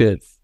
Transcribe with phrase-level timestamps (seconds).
[0.00, 0.40] Spitz.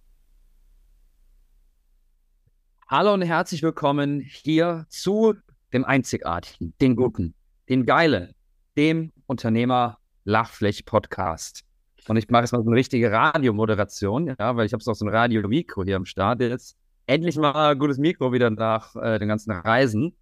[2.88, 5.32] Hallo und herzlich willkommen hier zu
[5.72, 7.32] dem Einzigartigen, den Guten,
[7.70, 8.34] den Geilen,
[8.76, 11.64] dem Unternehmer Lachfläch Podcast.
[12.06, 15.08] Und ich mache jetzt mal so eine richtige Radiomoderation, ja, weil ich habe so ein
[15.08, 16.42] Radio-Mikro hier am Start.
[16.42, 16.76] Jetzt
[17.06, 20.14] endlich mal ein gutes Mikro wieder nach äh, den ganzen Reisen.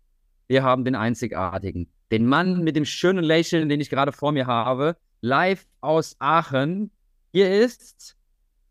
[0.46, 4.46] Wir haben den Einzigartigen, den Mann mit dem schönen Lächeln, den ich gerade vor mir
[4.46, 6.92] habe, live aus Aachen.
[7.32, 8.16] Hier ist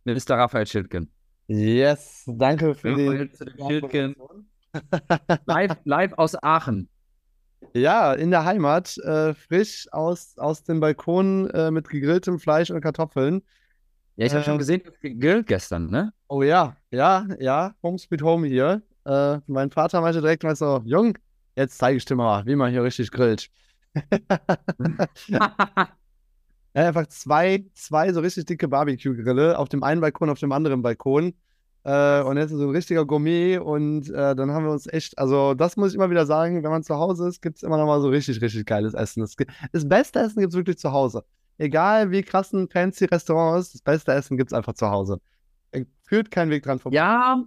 [0.05, 0.37] Mr.
[0.37, 1.11] Raphael Schildgen.
[1.47, 4.15] Yes, danke für Raphael die Schildgen.
[5.45, 6.89] live, live aus Aachen.
[7.73, 12.81] Ja, in der Heimat, äh, frisch aus, aus dem Balkon äh, mit gegrilltem Fleisch und
[12.81, 13.41] Kartoffeln.
[14.15, 16.13] Ja, ich habe schon Ähm, gesehen, gegrillt gestern, ne?
[16.27, 18.83] Oh ja, ja, ja, Home Sweet Home hier.
[19.05, 21.17] Äh, mein Vater meinte direkt mal so, Jung,
[21.55, 23.49] jetzt zeige ich dir mal, wie man hier richtig grillt.
[26.75, 30.81] Ja, einfach zwei, zwei so richtig dicke Barbecue-Grille auf dem einen Balkon, auf dem anderen
[30.81, 31.33] Balkon.
[31.83, 35.17] Äh, und jetzt ist so ein richtiger Gourmet und äh, dann haben wir uns echt,
[35.19, 37.77] also das muss ich immer wieder sagen, wenn man zu Hause ist, gibt es immer
[37.77, 39.19] noch mal so richtig, richtig geiles Essen.
[39.19, 39.35] Das,
[39.71, 41.25] das beste Essen gibt es wirklich zu Hause.
[41.57, 45.19] Egal wie krassen fancy Restaurants, das beste Essen gibt es einfach zu Hause.
[45.71, 46.95] Da führt kein Weg dran vorbei.
[46.95, 47.43] Ja,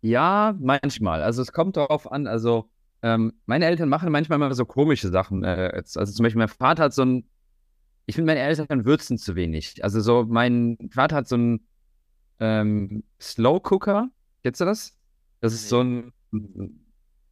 [0.00, 1.22] ja, manchmal.
[1.22, 2.26] Also es kommt darauf an.
[2.26, 2.70] Also
[3.02, 5.44] ähm, meine Eltern machen manchmal mal so komische Sachen.
[5.44, 7.28] Äh, also zum Beispiel mein Vater hat so ein,
[8.06, 9.82] ich finde meine Eltern würzen zu wenig.
[9.84, 11.66] Also so mein Vater hat so ein
[12.40, 14.08] ähm, Slow Cooker.
[14.42, 14.96] Kennst du das?
[15.40, 16.12] Das ist so ein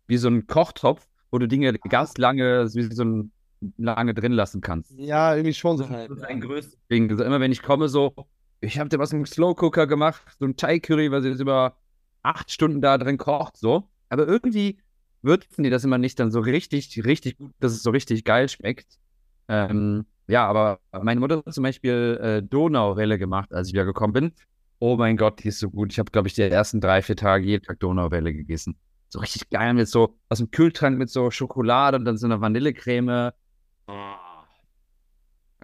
[0.06, 3.32] wie so ein Kochtopf, wo du Dinge ganz lange, wie so ein
[3.78, 4.92] lange drin lassen kannst.
[4.98, 7.10] Ja, irgendwie schon so Das ist ein größtes Ding.
[7.10, 8.14] Also immer wenn ich komme, so,
[8.60, 11.76] ich habe dir was im Slow Cooker gemacht, so ein Thai Curry, was jetzt über
[12.22, 13.88] acht Stunden da drin kocht, so.
[14.08, 14.78] Aber irgendwie
[15.22, 18.48] würzen die das immer nicht dann so richtig, richtig gut, dass es so richtig geil
[18.48, 18.98] schmeckt.
[19.48, 24.12] Ähm, ja, aber meine Mutter hat zum Beispiel äh, Donauwelle gemacht, als ich wieder gekommen
[24.12, 24.32] bin.
[24.78, 25.92] Oh mein Gott, die ist so gut.
[25.92, 28.76] Ich habe, glaube ich, die ersten drei, vier Tage jeden Tag Donauwelle gegessen.
[29.08, 32.40] So richtig geil mit so aus dem Kühlschrank mit so Schokolade und dann so einer
[32.40, 33.30] Vanillecreme.
[33.86, 33.92] Oh.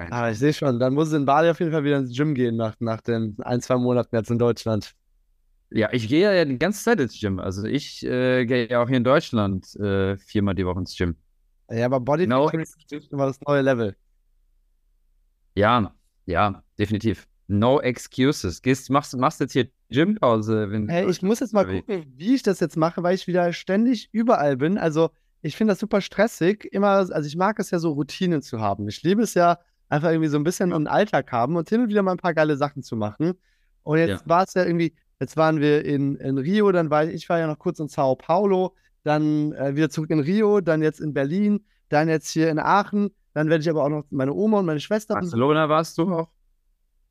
[0.09, 2.35] Ah, ich sehe schon, dann muss es in Bali auf jeden Fall wieder ins Gym
[2.35, 4.95] gehen nach, nach den ein, zwei Monaten jetzt in Deutschland.
[5.71, 7.39] Ja, ich gehe ja die ganze Zeit ins Gym.
[7.39, 11.17] Also ich äh, gehe ja auch hier in Deutschland äh, viermal die Woche ins Gym.
[11.71, 13.95] Ja, aber Bodybuilding No, ist immer das neue Level.
[15.61, 15.95] Ja,
[16.27, 17.27] ja, definitiv.
[17.47, 18.63] No excuses.
[18.63, 22.43] Gehst, machst, machst jetzt hier Gympause, wenn Hey, ich muss jetzt mal gucken, wie ich
[22.43, 24.79] das jetzt mache, weil ich wieder ständig überall bin.
[24.79, 25.11] Also,
[25.43, 26.65] ich finde das super stressig.
[26.73, 28.89] Immer, also ich mag es ja so, Routinen zu haben.
[28.89, 31.89] Ich liebe es ja, einfach irgendwie so ein bisschen einen Alltag haben und hin und
[31.89, 33.33] wieder mal ein paar geile Sachen zu machen.
[33.83, 34.29] Und jetzt Ja.
[34.29, 37.39] war es ja irgendwie, jetzt waren wir in, in Rio, dann war ich, ich war
[37.41, 41.13] ja noch kurz in Sao Paulo, dann äh, wieder zurück in Rio, dann jetzt in
[41.15, 43.11] Berlin, dann jetzt hier in Aachen.
[43.35, 45.15] Dann werde ich aber auch noch meine Oma und meine Schwester.
[45.15, 46.29] Barcelona warst du auch?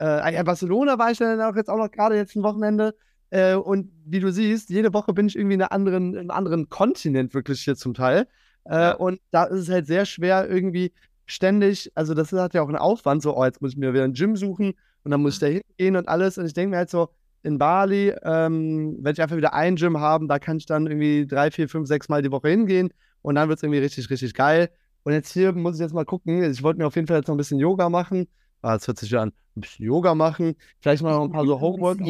[0.01, 2.95] Äh, ja, Barcelona war ich dann auch jetzt auch noch gerade jetzt ein Wochenende.
[3.29, 6.69] Äh, und wie du siehst, jede Woche bin ich irgendwie in, anderen, in einem anderen
[6.69, 8.27] Kontinent wirklich hier zum Teil.
[8.65, 8.93] Äh.
[8.95, 10.93] Und da ist es halt sehr schwer, irgendwie
[11.25, 14.03] ständig, also das hat ja auch einen Aufwand, so, oh, jetzt muss ich mir wieder
[14.03, 16.37] ein Gym suchen und dann muss ich da hingehen und alles.
[16.37, 17.09] Und ich denke mir halt so,
[17.43, 21.25] in Bali, ähm, wenn ich einfach wieder ein Gym haben, da kann ich dann irgendwie
[21.25, 22.91] drei, vier, fünf, sechs Mal die Woche hingehen
[23.21, 24.69] und dann wird es irgendwie richtig, richtig geil.
[25.09, 26.43] Und jetzt hier muss ich jetzt mal gucken.
[26.43, 28.27] Ich wollte mir auf jeden Fall jetzt noch ein bisschen Yoga machen.
[28.61, 29.31] Ah, das hört sich ja an.
[29.55, 30.55] Ein bisschen Yoga machen.
[30.81, 32.07] Vielleicht mal noch ein paar so Homeworkouts.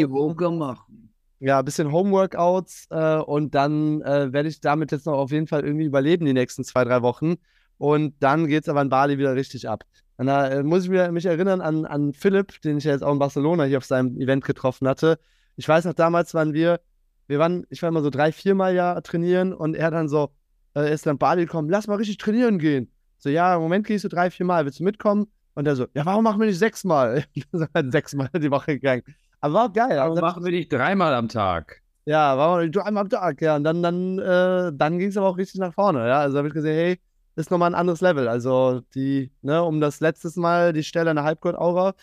[0.58, 1.10] machen.
[1.40, 2.88] Ja, ein bisschen Homeworkouts.
[2.90, 6.34] Äh, und dann äh, werde ich damit jetzt noch auf jeden Fall irgendwie überleben die
[6.34, 7.36] nächsten zwei, drei Wochen.
[7.78, 9.86] Und dann geht es aber in Bali wieder richtig ab.
[10.18, 13.14] Und da äh, muss ich mich erinnern an, an Philipp, den ich ja jetzt auch
[13.14, 15.20] in Barcelona hier auf seinem Event getroffen hatte.
[15.56, 16.82] Ich weiß noch, damals waren wir,
[17.28, 20.32] wir waren, ich war immer so drei, viermal ja trainieren und er dann so,
[20.74, 22.92] äh, er ist dann in Bali gekommen, lass mal richtig trainieren gehen.
[23.18, 25.28] So, ja, im Moment gehst du drei, viermal, willst du mitkommen?
[25.56, 27.26] Und er so, ja, warum machen wir nicht sechsmal?
[27.90, 29.04] Sechsmal die Woche gegangen.
[29.42, 29.98] Aber war auch geil.
[29.98, 31.82] Warum Also, machen wir nicht dreimal am Tag?
[32.06, 33.56] ja, war mal du einmal am Tag, ja.
[33.56, 36.20] Und dann, dann, äh, dann ging es aber auch richtig nach vorne, ja.
[36.22, 37.00] Also habe ich gesehen, hey,
[37.36, 38.28] ist nochmal ein anderes Level.
[38.28, 41.94] Also die, ne, um das letztes Mal die Stelle an der Halbgott-Aura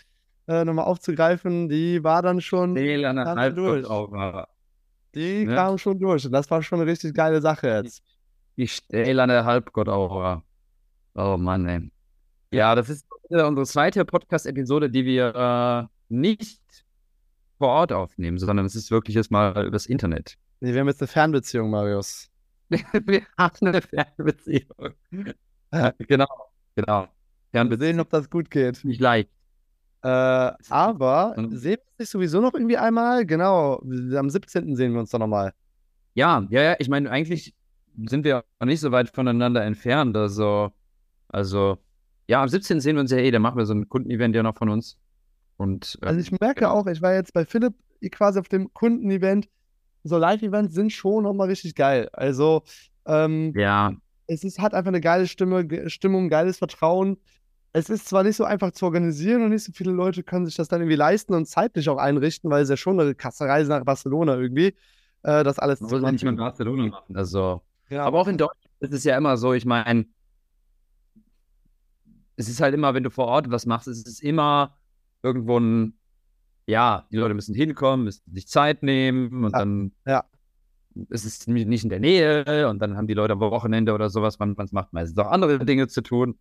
[0.48, 3.26] äh, nochmal aufzugreifen, die war dann schon, Seele an der.
[3.34, 4.48] Halbgott-Aura.
[5.14, 5.54] die Ne?
[5.54, 6.24] kam schon durch.
[6.24, 8.02] Und das war schon eine richtig geile Sache jetzt.
[8.56, 10.42] Die der Halbgott-Aura.
[11.14, 11.90] Oh Mann, ey.
[12.52, 16.62] Ja, das ist unsere zweite Podcast-Episode, die wir äh, nicht
[17.58, 20.36] vor Ort aufnehmen, sondern es ist wirklich jetzt mal übers Internet.
[20.60, 22.30] Nee, wir haben jetzt eine Fernbeziehung, Marius.
[22.68, 24.94] wir haben eine Fernbeziehung.
[25.98, 26.26] genau,
[26.74, 27.08] genau.
[27.52, 28.84] Wir sehen, ob das gut geht.
[28.84, 29.30] nicht leicht.
[30.02, 30.08] Äh,
[30.68, 31.56] aber Mhm.
[31.56, 33.26] sehen wir uns sowieso noch irgendwie einmal?
[33.26, 34.76] Genau, am 17.
[34.76, 35.52] sehen wir uns dann nochmal.
[36.14, 37.54] Ja, ja, ja, ich meine, eigentlich
[38.06, 40.16] sind wir auch nicht so weit voneinander entfernt.
[40.16, 40.72] Also,
[41.28, 41.78] also,
[42.28, 42.80] ja, am 17.
[42.80, 44.98] sehen wir uns ja eh, da machen wir so ein Kundenevent ja noch von uns.
[45.56, 47.74] Und Also ähm, ich merke auch, ich war jetzt bei Philipp
[48.10, 49.48] quasi auf dem Kundenevent.
[50.04, 52.08] So Live-Events sind schon nochmal richtig geil.
[52.12, 52.62] Also,
[53.06, 53.92] ähm, Ja,
[54.26, 57.16] es ist, hat einfach eine geile Stimme, Stimmung, geiles Vertrauen.
[57.72, 60.56] Es ist zwar nicht so einfach zu organisieren und nicht so viele Leute können sich
[60.56, 63.70] das dann irgendwie leisten und zeitlich auch einrichten, weil es ja schon eine krasse Reise
[63.70, 64.74] nach Barcelona irgendwie,
[65.22, 66.36] äh, das alles zu muss ja nicht mal in machen.
[66.36, 67.16] Barcelona machen.
[67.16, 68.04] Also, Ja.
[68.04, 70.06] aber auch in Deutschland ist es ja immer so, ich meine,
[72.36, 74.76] es ist halt immer, wenn du vor Ort was machst, es ist immer
[75.22, 75.98] irgendwo ein,
[76.66, 80.24] ja, die Leute müssen hinkommen, müssen sich Zeit nehmen und Ja, dann ja.
[81.10, 84.38] ist es nicht in der Nähe und dann haben die Leute am Wochenende oder sowas,
[84.38, 86.38] man, man macht meistens auch andere Dinge zu tun.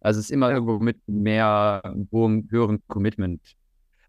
[0.00, 1.82] Also es ist immer irgendwo mit mehr,
[2.12, 3.56] hohen, höheren Commitment.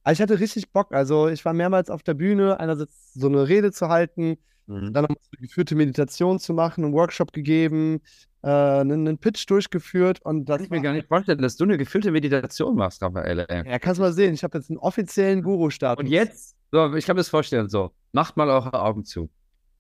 [0.04, 0.94] Aber ich hatte richtig Bock.
[0.94, 5.10] Also ich war mehrmals auf der Bühne, einerseits so eine Rede zu halten, dann noch
[5.10, 8.02] so eine geführte Meditation zu machen, einen Workshop gegeben,
[8.44, 11.64] äh, einen, einen Pitch durchgeführt und das Kann ich mir gar nicht vorstellen, dass du
[11.64, 13.46] eine gefüllte Meditation machst, Raphael.
[13.48, 13.70] ey.
[13.70, 16.04] ja, kannst du mal sehen, ich habe jetzt einen offiziellen Guru-Status.
[16.04, 19.30] Und jetzt, so, ich kann mir das vorstellen, so, macht mal eure Augen zu.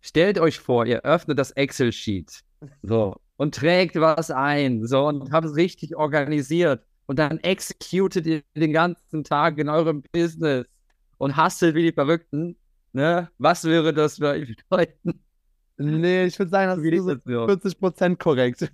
[0.01, 2.41] Stellt euch vor, ihr öffnet das Excel-Sheet,
[2.81, 6.83] so, und trägt was ein, so, und habt es richtig organisiert.
[7.07, 10.65] Und dann executet ihr den ganzen Tag in eurem Business
[11.17, 12.57] und hustelt wie die Verrückten.
[12.97, 13.29] Ne?
[13.37, 15.23] Was wäre das für euch bedeuten?
[15.79, 17.47] Nee, ich würde sagen, das ist so Meditation.
[18.11, 18.73] 40% korrekt.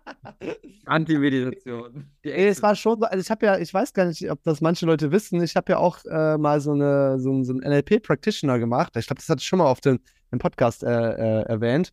[0.86, 2.10] Anti-Meditation.
[2.22, 4.62] Ey, es war schon so, also ich habe ja, ich weiß gar nicht, ob das
[4.62, 8.58] manche Leute wissen, ich habe ja auch äh, mal so, eine, so, so einen NLP-Practitioner
[8.58, 8.96] gemacht.
[8.96, 9.98] Ich glaube, das hatte ich schon mal auf dem,
[10.32, 11.92] dem Podcast äh, äh, erwähnt.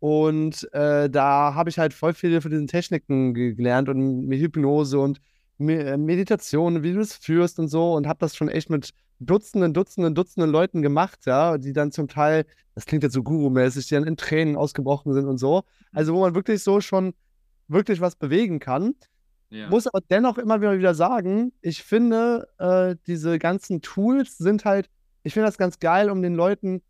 [0.00, 4.38] Und äh, da habe ich halt voll viele von diesen Techniken ge- gelernt und mir
[4.38, 5.18] Hypnose und
[5.62, 10.14] Meditation, wie du es führst und so und habe das schon echt mit Dutzenden, Dutzenden,
[10.14, 12.44] Dutzenden Leuten gemacht, ja, die dann zum Teil,
[12.74, 15.62] das klingt jetzt so Guru-mäßig, die dann in Tränen ausgebrochen sind und so.
[15.92, 17.14] Also wo man wirklich so schon
[17.68, 18.94] wirklich was bewegen kann.
[19.50, 19.68] Ja.
[19.68, 24.88] Muss aber dennoch immer wieder sagen, ich finde, äh, diese ganzen Tools sind halt,
[25.24, 26.82] ich finde das ganz geil, um den Leuten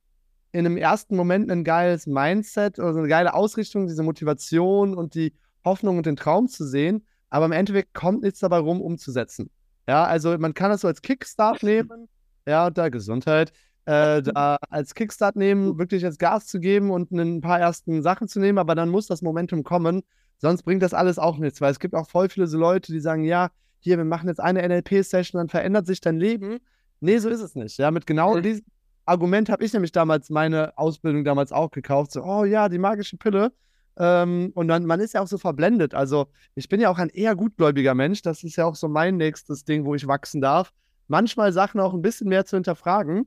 [0.53, 5.35] in einem ersten Moment ein geiles Mindset oder eine geile Ausrichtung, diese Motivation und die
[5.65, 7.05] Hoffnung und den Traum zu sehen.
[7.33, 9.49] Aber im Endeffekt kommt nichts dabei rum, umzusetzen.
[9.89, 12.09] Ja, also man kann das so als Kickstart nehmen,
[12.47, 13.53] ja, da Gesundheit,
[13.87, 18.29] äh, da als Kickstart nehmen, wirklich jetzt Gas zu geben und ein paar ersten Sachen
[18.29, 20.03] zu nehmen, aber dann muss das Momentum kommen,
[20.37, 23.01] sonst bringt das alles auch nichts, weil es gibt auch voll viele so Leute, die
[23.01, 23.49] sagen, ja,
[23.81, 26.59] hier, wir machen jetzt eine NLP-Session, dann verändert sich dein Leben.
[27.01, 27.79] Nee, so ist es nicht.
[27.79, 28.43] Ja, mit genau Mhm.
[28.43, 28.65] diesem
[29.07, 32.13] Argument habe ich nämlich damals meine Ausbildung damals auch gekauft.
[32.13, 33.53] So, oh ja, die magische Pille.
[33.99, 35.95] Ähm, und dann, man ist ja auch so verblendet.
[35.95, 38.23] Also, ich bin ja auch ein eher gutgläubiger Mensch.
[38.23, 40.73] Das ist ja auch so mein nächstes Ding, wo ich wachsen darf.
[41.09, 43.27] Manchmal Sachen auch ein bisschen mehr zu hinterfragen.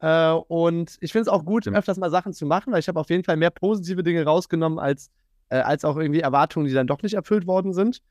[0.00, 1.76] Äh, und ich finde es auch gut, Stimmt.
[1.76, 4.78] öfters mal Sachen zu machen, weil ich habe auf jeden Fall mehr positive Dinge rausgenommen,
[4.78, 5.10] als,
[5.50, 8.02] äh, als auch irgendwie Erwartungen, die dann doch nicht erfüllt worden sind.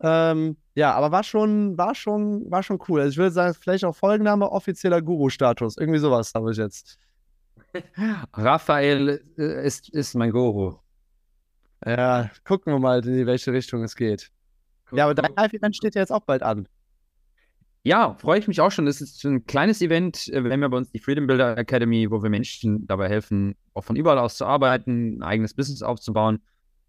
[0.00, 3.00] Ähm, ja, aber war schon, war schon, war schon cool.
[3.00, 5.76] Also ich würde sagen, vielleicht auch Folgenname offizieller Guru-Status.
[5.76, 6.98] Irgendwie sowas habe ich jetzt.
[8.32, 10.76] Raphael äh, ist, ist mein Guru.
[11.84, 14.30] Ja, gucken wir mal, in welche Richtung es geht.
[14.92, 16.68] Ja, aber dein Live-Event steht ja jetzt auch bald an.
[17.82, 18.86] Ja, freue ich mich auch schon.
[18.86, 20.28] Das ist ein kleines Event.
[20.28, 23.56] äh, Wir haben ja bei uns die Freedom Builder Academy, wo wir Menschen dabei helfen,
[23.74, 26.40] auch von überall aus zu arbeiten, ein eigenes Business aufzubauen.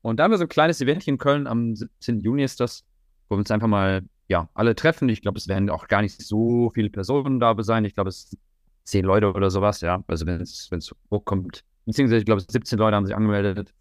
[0.02, 1.48] Und da haben wir so ein kleines Event hier in Köln.
[1.48, 2.22] Am 17.
[2.22, 2.86] Juni ist das,
[3.28, 5.10] wo wir uns einfach mal, ja, alle treffen.
[5.10, 7.84] Ich glaube, es werden auch gar nicht so viele Personen da sein.
[7.84, 8.40] Ich glaube, es sind
[8.86, 10.04] zehn Leute oder sowas, ja.
[10.08, 10.70] Also wenn es,
[11.12, 11.64] hochkommt.
[11.86, 13.74] Beziehungsweise, ich glaube, 17 Leute haben sich angemeldet.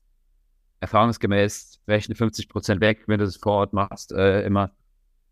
[0.81, 4.73] Erfahrungsgemäß rechne 50 Prozent weg, wenn du es vor Ort machst, äh, immer.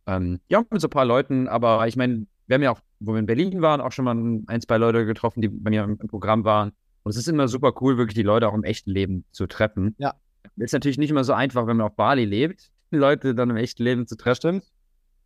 [0.06, 3.12] Ähm, ja, mit so ein paar Leuten, aber ich meine, wir haben ja auch, wo
[3.12, 5.98] wir in Berlin waren, auch schon mal ein, zwei Leute getroffen, die bei mir im,
[6.00, 6.72] im Programm waren.
[7.02, 9.94] Und es ist immer super cool, wirklich die Leute auch im echten Leben zu treffen.
[9.98, 10.14] Ja.
[10.56, 13.56] Ist natürlich nicht immer so einfach, wenn man auf Bali lebt, die Leute dann im
[13.56, 14.62] echten Leben zu treffen.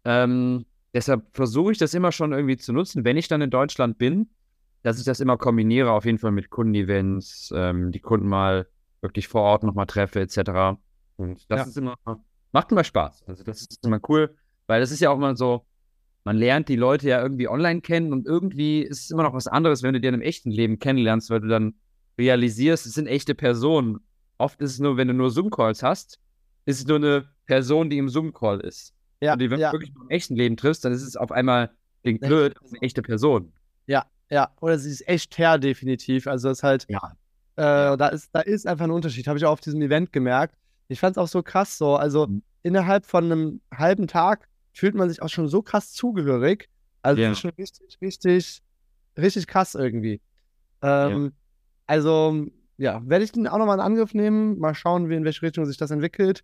[0.05, 3.99] Ähm, deshalb versuche ich das immer schon irgendwie zu nutzen, wenn ich dann in Deutschland
[3.99, 4.29] bin,
[4.87, 8.69] dass ich das immer kombiniere, auf jeden Fall mit Kundenevents, ähm, die Kunden mal
[9.01, 10.79] wirklich vor Ort nochmal treffe, etc.
[11.17, 11.65] Und das Ja.
[11.65, 11.97] ist immer,
[12.53, 13.25] macht immer Spaß.
[13.27, 15.67] Also das ist immer cool, weil das ist ja auch mal so,
[16.25, 19.47] man lernt die Leute ja irgendwie online kennen und irgendwie ist es immer noch was
[19.47, 21.75] anderes, wenn du die in einem echten Leben kennenlernst, weil du dann
[22.19, 23.99] realisierst, es sind echte Personen.
[24.39, 26.21] Oft ist es nur, wenn du nur Zoom-Calls hast,
[26.65, 28.95] ist es nur eine Person, die im Zoom-Call ist.
[29.21, 31.33] Ja, und die, wenn ja, du wirklich im echten Leben triffst, dann ist es auf
[31.33, 31.71] einmal,
[32.03, 33.53] klingt blöd, echte eine echte Person.
[33.87, 34.51] ja, ja.
[34.61, 36.27] Oder sie ist echt her, definitiv.
[36.27, 37.13] Also es ist halt, Ja.
[37.57, 39.27] äh, da ist, da ist einfach ein Unterschied.
[39.29, 40.57] Habe ich auch auf diesem Event gemerkt.
[40.89, 41.97] Ich fand es auch so krass so.
[41.97, 42.43] Also Mhm.
[42.63, 46.69] innerhalb von einem halben Tag fühlt man sich auch schon so krass zugehörig.
[47.03, 47.29] Also Ja.
[47.29, 48.63] das ist schon richtig, richtig,
[49.17, 50.21] richtig krass irgendwie.
[50.83, 51.33] Ähm,
[51.89, 52.47] Also,
[52.79, 54.59] ja, werde ich den auch nochmal in Angriff nehmen.
[54.59, 56.43] Mal schauen, wie in welche Richtung sich das entwickelt.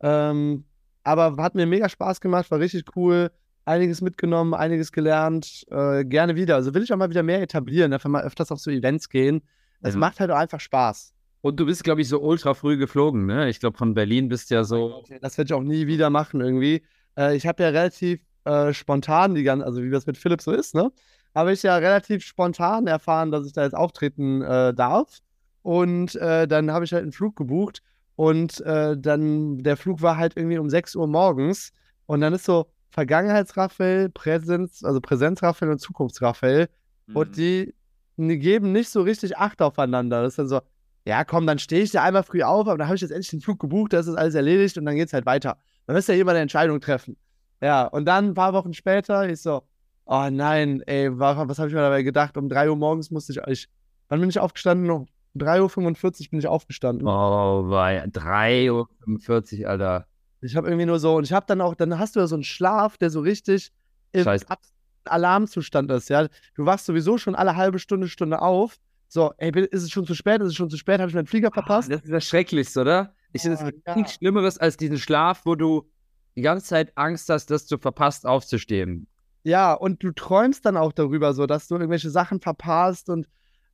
[0.00, 0.66] Ähm,
[1.02, 3.30] aber hat mir mega Spaß gemacht, war richtig cool.
[3.64, 6.56] Einiges mitgenommen, einiges gelernt, äh, gerne wieder.
[6.56, 9.42] Also will ich auch mal wieder mehr etablieren, einfach mal öfters auf so Events gehen.
[9.80, 10.00] Es Ja.
[10.00, 11.12] macht halt auch einfach Spaß.
[11.40, 13.48] Und du bist, glaube ich, so ultra früh geflogen, ne?
[13.48, 15.02] Ich glaube, von Berlin bist ja so.
[15.20, 16.82] Das werde ich auch nie wieder machen irgendwie.
[17.18, 20.52] Äh, ich habe ja relativ äh, spontan die ganze, also wie das mit Philipp so
[20.52, 20.92] ist, ne?
[21.34, 25.18] Habe ich ja relativ spontan erfahren, dass ich da jetzt auftreten äh, darf.
[25.62, 27.82] Und äh, dann habe ich halt einen Flug gebucht
[28.16, 31.72] und äh, dann der Flug war halt irgendwie um 6 Uhr morgens.
[32.06, 36.68] Und dann ist so Vergangenheitsraffel, Präsenz, also Präsenzraffel und Zukunftsraffel.
[37.06, 37.16] Mhm.
[37.16, 37.74] Und die,
[38.16, 40.22] geben nicht so richtig Acht aufeinander.
[40.22, 40.60] Das ist dann so,
[41.04, 43.30] ja komm, dann stehe ich da einmal früh auf, aber dann habe ich jetzt endlich
[43.30, 45.56] den Flug gebucht, das ist alles erledigt und dann geht es halt weiter.
[45.86, 47.16] Dann müsst ja jemand eine Entscheidung treffen.
[47.60, 49.62] Ja, und dann ein paar Wochen später, ich so,
[50.04, 52.36] oh nein, ey, wa- was habe ich mir dabei gedacht?
[52.36, 53.68] Um 3 Uhr morgens musste ich, ich
[54.08, 54.90] wann bin ich aufgestanden?
[54.90, 57.06] Um 3.45 Uhr bin ich aufgestanden.
[57.08, 60.06] Oh, bei 3.45 Uhr, Alter.
[60.42, 62.34] Ich habe irgendwie nur so, und ich habe dann auch, dann hast du ja so
[62.34, 63.70] einen Schlaf, der so richtig
[64.12, 64.26] im
[65.04, 66.28] Alarmzustand ist, ja.
[66.54, 68.76] Du wachst sowieso schon alle halbe Stunde, Stunde auf.
[69.08, 70.40] So, ey, ist es schon zu spät?
[70.40, 71.00] Ist es schon zu spät?
[71.00, 71.90] Habe ich meinen Flieger verpasst?
[71.90, 73.14] Das ist das Schrecklichste, oder?
[73.32, 73.96] Ich finde, es Oh, gibt ja.
[73.96, 75.88] nichts Schlimmeres als diesen Schlaf, wo du
[76.36, 79.06] die ganze Zeit Angst hast, dass du verpasst, aufzustehen.
[79.44, 83.26] Ja, und du träumst dann auch darüber, so, dass du irgendwelche Sachen verpasst und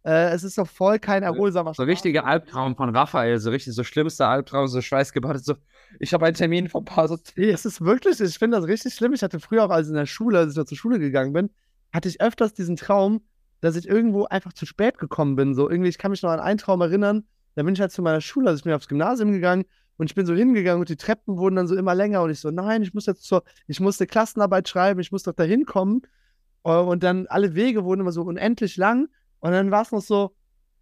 [0.04, 1.88] äh, es ist doch voll kein erholsamer So Schlaf.
[1.88, 5.54] richtiger Albtraum von Raphael, so richtig so schlimmster Albtraum, so schweißgebadet, so,
[6.00, 7.32] ich habe einen Termin verpasst.
[7.36, 9.12] Nee, es ist wirklich, ich finde das richtig schlimm.
[9.12, 11.50] Ich hatte früher auch, als in der Schule, als ich noch zur Schule gegangen bin,
[11.92, 13.22] hatte ich öfters diesen Traum,
[13.60, 15.54] dass ich irgendwo einfach zu spät gekommen bin.
[15.54, 17.24] So irgendwie, ich kann mich noch an einen Traum erinnern,
[17.54, 19.64] da bin ich halt zu meiner Schule, also ich bin aufs Gymnasium gegangen
[19.96, 22.38] und ich bin so hingegangen und die Treppen wurden dann so immer länger und ich
[22.38, 26.02] so, nein, ich muss jetzt zur, ich musste Klassenarbeit schreiben, ich muss doch da hinkommen.
[26.62, 29.08] Äh, Und dann alle Wege wurden immer so unendlich lang
[29.40, 30.34] und dann war es noch so,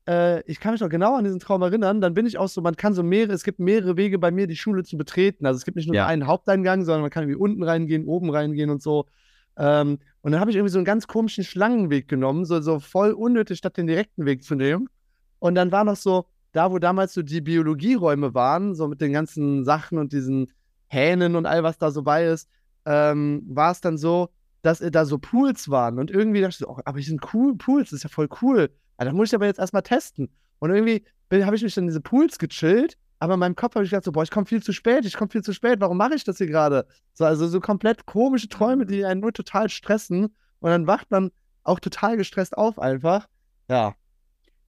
[0.09, 2.61] äh, ich kann mich noch genau an diesen Traum erinnern, dann bin ich auch so,
[2.61, 5.47] man kann so mehrere, es gibt mehrere Wege bei mir, die Schule zu betreten.
[5.47, 6.07] Also es gibt nicht nur Ja.
[6.07, 9.07] einen Haupteingang, sondern man kann irgendwie unten reingehen, oben reingehen und so.
[9.59, 13.13] Ähm, und dann habe ich irgendwie so einen ganz komischen Schlangenweg genommen, so, so voll
[13.13, 14.89] unnötig, statt den direkten Weg zu nehmen.
[15.39, 19.13] Und dann war noch so, da wo damals so die Biologieräume waren, so mit den
[19.13, 20.51] ganzen Sachen und diesen
[20.89, 22.49] Hähnen und all was da so bei ist,
[22.85, 24.31] ähm, war es dann so,
[24.67, 25.99] dass äh, da so Pools waren.
[25.99, 28.29] Und irgendwie dachte ich so, oh, aber hier sind cool Pools, das ist ja voll
[28.43, 28.71] cool.
[28.99, 30.29] Ja, da muss ich aber jetzt erstmal testen.
[30.59, 33.85] Und irgendwie habe ich mich dann in diese Pools gechillt, aber in meinem Kopf habe
[33.85, 35.97] ich gedacht so, boah, ich komme viel zu spät, ich komme viel zu spät, warum
[35.97, 36.87] mache ich das hier gerade?
[37.15, 40.35] So, also so komplett komische Träume, die einen nur total stressen.
[40.61, 41.31] Und dann wacht man
[41.63, 43.29] auch total gestresst auf einfach.
[43.69, 43.95] Ja.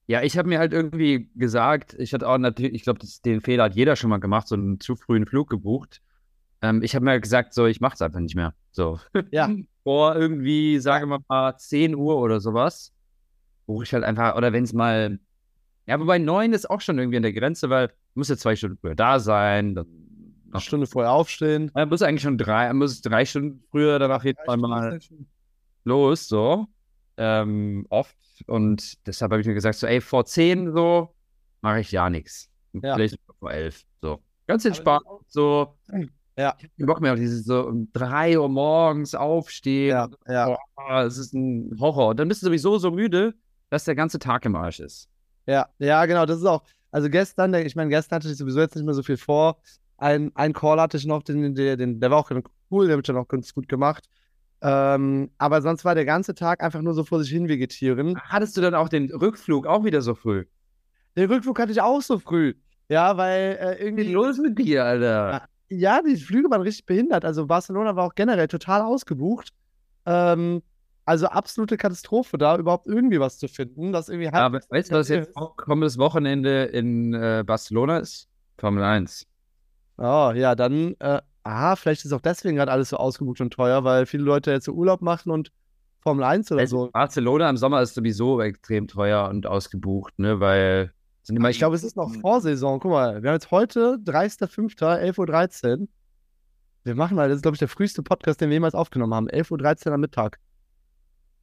[0.07, 3.65] Ja, ich habe mir halt irgendwie gesagt, ich hatte auch natürlich, ich glaube, den Fehler
[3.65, 6.01] hat jeder schon mal gemacht, so einen zu frühen Flug gebucht.
[6.61, 8.53] Ähm, ich habe mir gesagt, so, ich mache es einfach nicht mehr.
[8.71, 8.99] So.
[9.31, 9.49] Ja.
[9.89, 12.93] Vor irgendwie, sagen wir mal, 10 Uhr oder sowas,
[13.65, 15.17] buche ich halt einfach, oder wenn es mal,
[15.87, 18.55] ja, wobei 9 ist auch schon irgendwie an der Grenze, weil du musst ja zwei
[18.55, 19.87] Stunden früher da sein, dann
[20.51, 21.71] Eine Stunde vorher aufstehen.
[21.73, 24.99] Man muss eigentlich schon drei, man muss drei Stunden früher dann auf jeden Fall mal
[25.85, 26.67] los, so.
[27.17, 28.15] Ähm, oft.
[28.45, 31.15] Und deshalb habe ich mir gesagt, so, ey, vor zehn so
[31.61, 32.47] mache ich ja nichts.
[32.73, 32.93] Ja.
[32.93, 33.83] Vielleicht vor elf.
[34.01, 34.19] So.
[34.45, 35.01] Ganz entspannt.
[35.25, 35.79] So.
[36.39, 36.55] Ja.
[36.57, 39.89] Ich habe keinen Bock mehr auf dieses so um drei Uhr morgens aufstehen.
[39.89, 40.57] Ja, ja.
[40.75, 42.09] Boah, es ist ein Horror.
[42.11, 43.33] Und dann bist du sowieso so müde,
[43.69, 45.09] dass der ganze Tag im Arsch ist.
[45.47, 48.73] Ja, ja, genau, das ist auch, also gestern, ich meine, gestern hatte ich sowieso jetzt
[48.75, 49.57] nicht mehr so viel vor.
[49.97, 52.93] Ein, ein Call hatte ich noch, den, den, den, der war auch ganz cool, der
[52.93, 54.05] habe ich dann auch ganz gut gemacht.
[54.61, 58.17] Ähm, aber sonst war der ganze Tag einfach nur so vor sich hin vegetieren.
[58.21, 60.45] Hattest du dann auch den Rückflug auch wieder so früh?
[61.17, 62.53] Den Rückflug hatte ich auch so früh.
[62.87, 64.13] Ja, weil äh, Was ist irgendwie.
[64.13, 65.49] los mit dir, Alter?
[65.69, 67.25] Ja, die Flüge waren richtig behindert.
[67.25, 69.49] Also Barcelona war auch generell total ausgebucht.
[70.05, 70.61] Ähm,
[71.05, 73.91] also absolute Katastrophe, da überhaupt irgendwie was zu finden.
[73.91, 78.27] Das irgendwie Ja, aber weißt du, was jetzt kommendes Wochenende in äh, Barcelona ist?
[78.57, 79.25] Formel 1.
[79.97, 83.83] Oh, ja, dann, äh, ah, vielleicht ist auch deswegen gerade alles so ausgebucht und teuer,
[83.83, 85.51] weil viele Leute jetzt so Urlaub machen und
[86.01, 86.91] Formel 1 oder Also so.
[86.91, 90.39] Barcelona im Sommer ist sowieso extrem teuer und ausgebucht, ne?
[90.39, 90.93] Weil
[91.29, 92.79] Ich glaube, es ist noch Vorsaison.
[92.79, 95.87] Guck mal, wir haben jetzt heute 30.05., 11.13 Uhr.
[96.83, 99.27] Wir machen mal, das ist, glaube ich, der früheste Podcast, den wir jemals aufgenommen haben.
[99.29, 100.39] 11.13 Uhr am Mittag.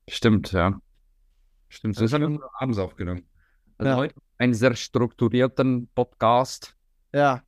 [0.09, 0.81] Stimmt, ja.
[1.69, 1.97] Stimmt.
[1.97, 3.23] Das Das haben wir abends aufgenommen.
[3.79, 3.97] Also Ja.
[3.97, 6.75] heute einen sehr strukturierten Podcast.
[7.13, 7.43] Ja.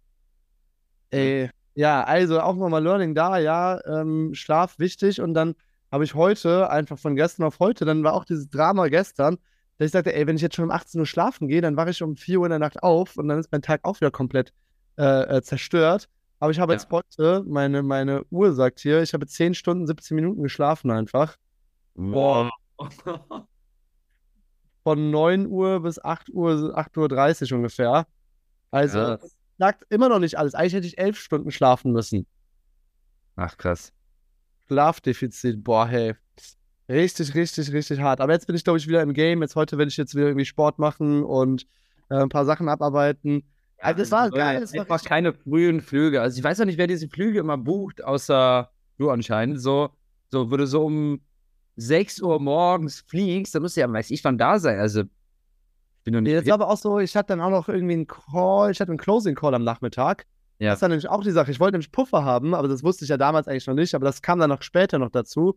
[1.11, 5.55] Ey, ja, also auch nochmal Learning da, ja, ähm, Schlaf wichtig und dann
[5.91, 9.39] habe ich heute, einfach von gestern auf heute, dann war auch dieses Drama gestern,
[9.79, 11.91] dass ich sagte, ey, wenn ich jetzt schon um 18 Uhr schlafen gehe, dann wache
[11.91, 14.11] ich um 4 Uhr in der Nacht auf und dann ist mein Tag auch wieder
[14.11, 14.53] komplett
[14.99, 16.09] äh, äh, zerstört.
[16.41, 16.79] Aber ich habe Ja.
[16.79, 21.37] jetzt heute, meine, meine Uhr sagt hier, ich habe 10 Stunden, 17 Minuten geschlafen einfach.
[21.95, 22.51] Boah.
[24.85, 28.07] Von 9 Uhr bis 8 Uhr, 8.30 Uhr ungefähr.
[28.71, 29.19] Also, Ja.
[29.59, 30.55] sagt immer noch nicht alles.
[30.55, 32.27] Eigentlich hätte ich 11 Stunden schlafen müssen.
[33.37, 33.93] Ach, krass.
[34.69, 36.15] Schlafdefizit, boah, hey.
[36.89, 38.21] Richtig, richtig, richtig hart.
[38.21, 39.43] Aber jetzt bin ich, glaube ich, wieder im Game.
[39.43, 41.67] Jetzt heute werde ich jetzt wieder irgendwie Sport machen und
[42.09, 43.45] äh, ein paar Sachen abarbeiten.
[43.83, 44.61] Ja, das war geil.
[44.61, 46.21] Das war keine frühen Flüge.
[46.21, 49.61] Also ich weiß auch nicht, wer diese Flüge immer bucht, außer du anscheinend.
[49.61, 49.91] So,
[50.31, 51.21] so würde so um
[51.77, 54.81] 6 Uhr morgens fliegst, dann musst du ja, weiß ich, wann da sein.
[54.81, 55.05] Also
[56.05, 56.33] bin noch nicht.
[56.33, 58.81] Ja, das war aber auch so, ich hatte dann auch noch irgendwie einen Call, ich
[58.81, 60.27] hatte einen Closing Call am Nachmittag.
[60.59, 60.71] Ja.
[60.71, 61.53] Das ist dann nämlich auch die Sache.
[61.53, 64.07] Ich wollte nämlich Puffer haben, aber das wusste ich ja damals eigentlich noch nicht, aber
[64.07, 65.57] das kam dann noch später noch dazu.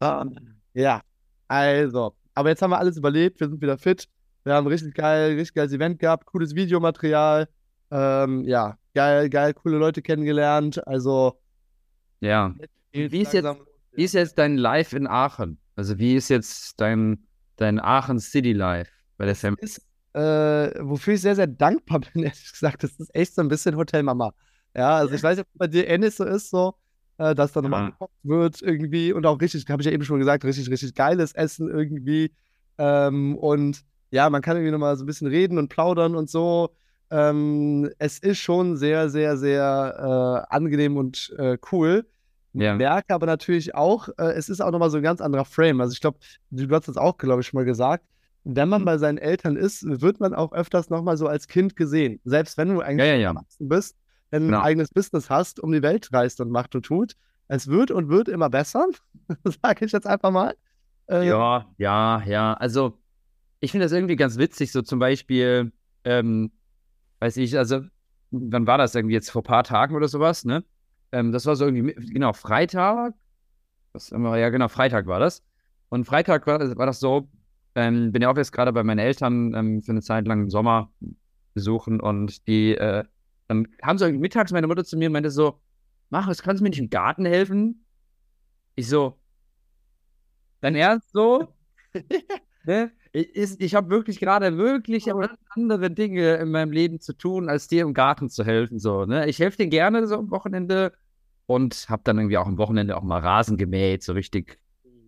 [0.00, 0.36] Um,
[0.74, 1.00] ja,
[1.48, 2.14] also.
[2.34, 4.06] Aber jetzt haben wir alles überlebt, wir sind wieder fit.
[4.44, 7.48] Wir haben ein richtig geil, richtig geiles Event gehabt, cooles Videomaterial.
[7.90, 10.86] Ähm, ja, geil, geil, coole Leute kennengelernt.
[10.86, 11.40] Also.
[12.20, 12.54] Ja.
[12.92, 13.48] Wie ist, jetzt,
[13.92, 15.58] wie ist jetzt dein Live in Aachen?
[15.76, 17.26] Also, wie ist jetzt dein,
[17.56, 19.56] dein Aachen City Life bei der Sam?
[19.60, 23.48] Ist, äh, wofür ich sehr, sehr dankbar bin, ehrlich gesagt, das ist echt so ein
[23.48, 24.32] bisschen Hotel Mama.
[24.74, 26.74] Ja, also ich weiß nicht, ob bei dir ähnlich so ist, so,
[27.18, 27.90] äh, dass da nochmal ja.
[27.90, 31.32] gekocht wird irgendwie und auch richtig, habe ich ja eben schon gesagt, richtig, richtig geiles
[31.32, 32.32] Essen irgendwie.
[32.78, 36.70] Ähm, und ja, man kann irgendwie nochmal so ein bisschen reden und plaudern und so.
[37.10, 42.06] Ähm, es ist schon sehr, sehr, sehr äh, angenehm und äh, cool.
[42.52, 42.74] Ja.
[42.74, 45.80] Merke aber natürlich auch, äh, es ist auch nochmal so ein ganz anderer Frame.
[45.80, 46.18] Also ich glaube,
[46.50, 48.04] du hast das auch, glaube ich, schon mal gesagt.
[48.44, 48.86] Wenn man mhm.
[48.86, 52.20] bei seinen Eltern ist, wird man auch öfters nochmal so als Kind gesehen.
[52.24, 53.96] Selbst wenn du eigentlich ja, ja, erwachsen bist,
[54.30, 54.58] du genau.
[54.58, 57.14] ein eigenes Business hast, um die Welt reist und macht und tut.
[57.48, 58.86] Es wird und wird immer besser,
[59.62, 60.56] sage ich jetzt einfach mal.
[61.08, 62.54] Äh, ja, ja, ja.
[62.54, 62.98] Also
[63.60, 65.72] ich finde das irgendwie ganz witzig, so zum Beispiel,
[66.04, 66.50] ähm,
[67.20, 67.82] weiß ich, also,
[68.30, 70.64] wann war das irgendwie jetzt vor ein paar Tagen oder sowas, ne?
[71.12, 73.14] Ähm, das war so irgendwie, genau, Freitag.
[73.92, 75.42] Was wir, ja, genau, Freitag war das.
[75.88, 77.28] Und Freitag war, war das so,
[77.74, 80.50] ähm, bin ja auch jetzt gerade bei meinen Eltern ähm, für eine Zeit lang im
[80.50, 80.90] Sommer
[81.54, 83.04] besuchen und die, äh,
[83.48, 85.60] dann kam so mittags meine Mutter zu mir und meinte so,
[86.10, 87.84] mach, was kannst du mir nicht im Garten helfen?
[88.74, 89.18] Ich so,
[90.60, 91.54] dein Ernst so?
[92.64, 92.92] ne?
[93.12, 95.06] Ich, ich habe wirklich gerade wirklich
[95.48, 98.78] andere Dinge in meinem Leben zu tun, als dir im Garten zu helfen.
[98.78, 99.26] So, ne?
[99.26, 100.92] Ich helfe dir gerne so am Wochenende
[101.46, 104.58] und habe dann irgendwie auch am Wochenende auch mal Rasen gemäht, so richtig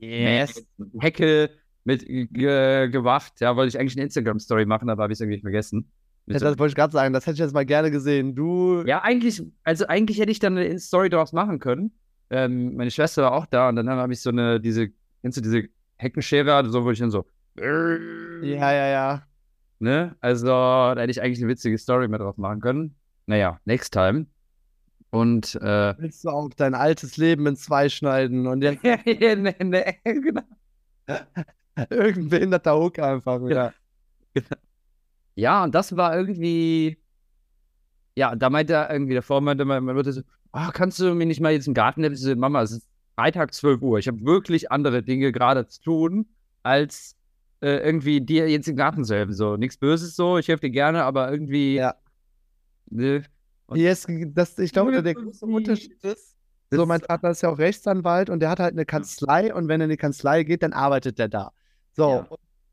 [0.01, 0.65] yes.
[1.01, 1.51] Hecke
[1.85, 3.41] mit ge gewacht.
[3.41, 5.91] Ja, wollte ich eigentlich eine Instagram-Story machen, aber habe ich es irgendwie vergessen.
[6.29, 8.35] Ja, das wollte ich gerade sagen, das hätte ich jetzt mal gerne gesehen.
[8.35, 8.83] Du.
[8.87, 11.93] Ja, eigentlich, also eigentlich hätte ich dann eine Story daraus machen können.
[12.31, 14.89] Ähm, meine Schwester war auch da und dann habe ich so eine, diese,
[15.23, 17.25] kennst du diese Heckenschere, so wo ich dann so,
[17.57, 19.23] ja, ja, ja.
[19.81, 20.17] Ne?
[20.21, 22.95] Also, da hätte ich eigentlich eine witzige Story mehr drauf machen können.
[23.27, 24.27] Naja, next time.
[25.11, 29.95] Und äh, willst du auch dein altes Leben in zwei schneiden und jetzt ne, ne,
[30.05, 30.43] genau.
[31.91, 33.73] irgendein behinderter Hook einfach wieder.
[34.35, 34.57] Genau.
[35.39, 36.99] Ja, und das war irgendwie,
[38.17, 40.23] ja, da meinte er irgendwie davor, meinte meine Mutter so,
[40.53, 42.17] oh, kannst du mir nicht mal jetzt im Garten helfen?
[42.17, 44.01] So, Mama, es ist Freitag 12 Uhr.
[44.01, 46.27] Ich habe wirklich andere Dinge gerade zu tun,
[46.65, 47.15] als
[47.61, 49.33] äh, irgendwie dir jetzt im Garten zu helfen.
[49.33, 51.77] So, nichts Böses so, ich helfe dir gerne, aber irgendwie.
[51.77, 51.95] Ja.
[52.91, 53.23] Ne?
[53.75, 56.35] Yes, das, ich glaube, der große Unterschied ist,
[56.73, 59.81] so, mein Vater ist ja auch Rechtsanwalt und der hat halt eine Kanzlei und wenn
[59.81, 61.53] er in die Kanzlei geht, dann arbeitet der da.
[61.93, 62.29] So, ja.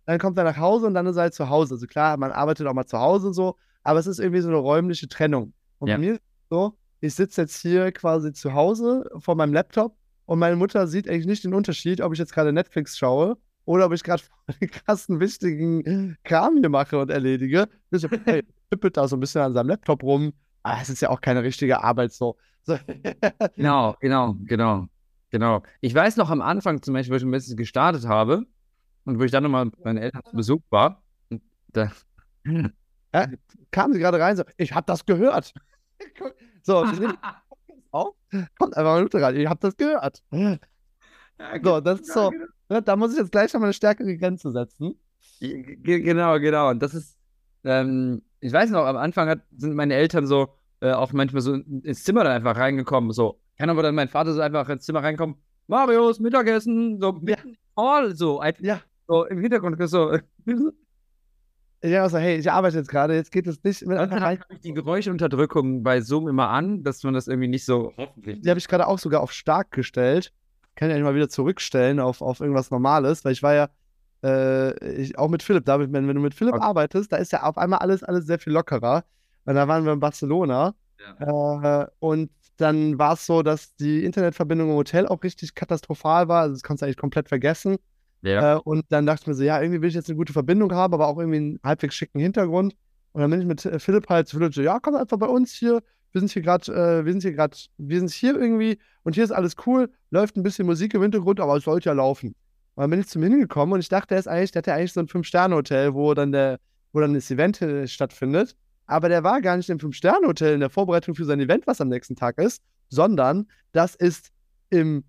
[0.06, 1.76] Dann kommt er nach Hause und dann ist er halt zu Hause.
[1.76, 4.50] Also klar, man arbeitet auch mal zu Hause und so, aber es ist irgendwie so
[4.50, 5.54] eine räumliche Trennung.
[5.80, 5.96] Und ja.
[5.96, 9.96] bei mir ist es so, ich sitze jetzt hier quasi zu Hause vor meinem Laptop
[10.26, 13.86] und meine Mutter sieht eigentlich nicht den Unterschied, ob ich jetzt gerade Netflix schaue oder
[13.88, 14.24] ob ich gerade
[14.62, 17.68] einen krassen, wichtigen Kram hier mache und erledige.
[17.92, 20.34] Ich so, hey, tippelt da so ein bisschen an seinem Laptop rum.
[20.64, 22.38] Aber es ist ja auch keine richtige Arbeit so.
[22.64, 22.78] so.
[23.56, 24.88] genau, genau, genau,
[25.30, 25.62] genau.
[25.82, 28.46] Ich weiß noch am Anfang zum Beispiel, wo ich ein bisschen gestartet habe
[29.06, 31.04] und wo ich dann nochmal mit meinen Eltern zu Besuch war.
[31.70, 31.92] Da
[33.14, 33.28] ja,
[33.72, 35.54] kamen sie gerade rein, so, ich habe das gehört.
[36.64, 36.86] so,
[37.92, 38.16] auf,
[38.58, 40.24] kommt einfach mal rein, ich habe das gehört.
[41.64, 42.32] so, das ist so,
[42.70, 44.96] Ne, da muss ich jetzt gleich nochmal eine stärkere Grenze setzen.
[45.40, 46.70] Genau, genau.
[46.70, 47.18] Und das ist,
[47.64, 50.50] ähm, ich weiß noch, am Anfang hat, sind meine Eltern so
[50.82, 53.12] äh, auch manchmal so ins Zimmer dann einfach reingekommen.
[53.12, 55.36] So, kann aber dann mein Vater so einfach ins Zimmer reinkommen.
[55.68, 57.38] Marius, Mittagessen, so ja.
[57.78, 58.82] Hall, so, ja.
[59.08, 60.18] So im Hintergrund so.
[61.84, 64.40] Ja, also, hey, ich arbeite jetzt gerade, jetzt geht es nicht mit einfach rein.
[64.50, 68.42] ich die Geräuschunterdrückung bei Zoom immer an, dass man das irgendwie nicht so hoffentlich.
[68.42, 70.34] Die habe ich gerade auch sogar auf stark gestellt
[70.76, 73.70] kann ich eigentlich mal wieder zurückstellen auf, auf irgendwas Normales, weil ich war ja
[74.24, 76.64] äh, ich, auch mit Philipp, David, wenn, wenn du mit Philipp okay.
[76.64, 79.04] arbeitest, da ist ja auf einmal alles, alles sehr viel lockerer.
[79.46, 80.76] Und da waren wir in Barcelona
[81.20, 81.84] ja.
[81.84, 86.44] äh, und dann war es so, dass die Internetverbindung im Hotel auch richtig katastrophal war.
[86.44, 87.78] Also das kannst du eigentlich komplett vergessen.
[88.26, 88.56] Ja.
[88.56, 90.72] Äh, und dann dachte ich mir so, ja, irgendwie will ich jetzt eine gute Verbindung
[90.74, 92.76] haben, aber auch irgendwie einen halbwegs schicken Hintergrund.
[93.14, 95.54] Und dann bin ich mit äh, Philipp halt, Philipp so, ja, komm einfach bei uns
[95.54, 99.16] hier, wir sind hier gerade, äh, wir sind hier gerade, wir sind hier irgendwie und
[99.16, 102.36] hier ist alles cool, läuft ein bisschen Musik im Hintergrund, aber es sollte ja laufen.
[102.76, 104.76] Und dann bin ich zum hingekommen und ich dachte, der ist eigentlich, der hat ja
[104.76, 106.60] eigentlich so ein Fünf-Sterne-Hotel, wo dann der,
[106.94, 108.56] wo dann das Event äh, stattfindet.
[108.88, 111.90] Aber der war gar nicht im Fünf-Sterne-Hotel in der Vorbereitung für sein Event, was am
[111.90, 114.32] nächsten Tag ist, sondern das ist
[114.70, 115.04] im,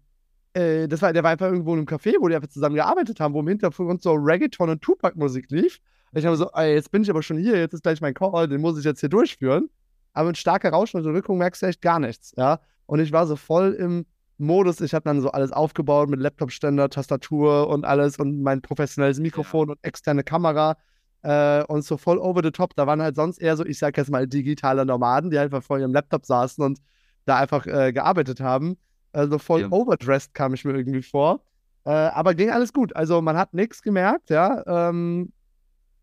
[0.57, 3.21] äh, das war, der war einfach irgendwo in einem Café, wo die einfach zusammen gearbeitet
[3.21, 5.79] haben, wo im Hintergrund so Reggaeton und Tupac-Musik lief.
[6.12, 8.14] Und ich habe so, ey, jetzt bin ich aber schon hier, jetzt ist gleich mein
[8.14, 9.69] Call, den muss ich jetzt hier durchführen.
[10.14, 12.61] Aber mit starker Rauschunterdrückung merkst du echt gar nichts, ja.
[12.87, 14.07] Und ich war so voll im
[14.38, 19.19] Modus, ich habe dann so alles aufgebaut mit Laptop-Ständer, Tastatur und alles und mein professionelles
[19.19, 19.73] Mikrofon ja.
[19.73, 20.77] und externe Kamera
[21.23, 22.75] äh, und so voll over the top.
[22.77, 25.79] Da waren halt sonst eher so, ich sag jetzt mal, digitale Nomaden, die einfach vor
[25.79, 26.79] ihrem Laptop saßen und
[27.25, 28.79] da einfach äh, gearbeitet haben.
[29.16, 29.68] Also voll ja.
[29.70, 31.40] overdressed kam ich mir irgendwie vor.
[31.85, 32.94] Äh, aber ging alles gut.
[32.94, 34.62] Also man hat nichts gemerkt, ja.
[34.66, 35.33] Ähm,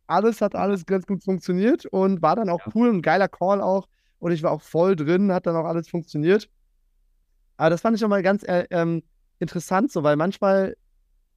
[0.08, 2.72] alles hat alles ganz gut funktioniert und war dann auch ja.
[2.74, 3.88] cool, ein geiler Call auch.
[4.18, 6.50] Und ich war auch voll drin, hat dann auch alles funktioniert.
[7.58, 9.04] Aber das fand ich auch mal ganz äh, ähm,
[9.38, 10.76] interessant, so, weil manchmal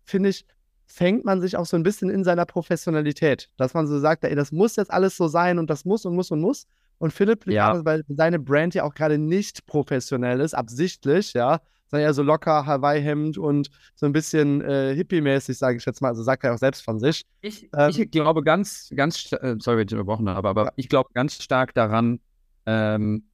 [0.05, 0.47] finde ich,
[0.87, 4.35] fängt man sich auch so ein bisschen in seiner Professionalität, dass man so sagt, ey,
[4.35, 6.67] das muss jetzt alles so sein und das muss und muss und muss.
[6.99, 7.85] Und Philipp, ja.
[7.85, 12.67] weil seine Brand ja auch gerade nicht professionell ist, absichtlich, ja, sondern eher so locker
[12.67, 16.09] Hawaii-Hemd und so ein bisschen äh, hippie-mäßig, sage ich jetzt mal.
[16.09, 17.25] Also sagt er auch selbst von sich.
[17.43, 20.73] Ich, ähm, ich glaube ganz, ganz, äh, sorry, wenn ich unterbrochen habe, aber ja.
[20.77, 22.21] ich glaube ganz stark daran,
[22.65, 23.25] ähm,